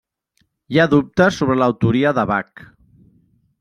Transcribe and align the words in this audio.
Hi 0.75 0.79
ha 0.79 0.87
dubtes 0.93 1.39
sobre 1.43 1.59
l'autoria 1.61 2.17
de 2.21 2.27
Bach. 2.35 2.69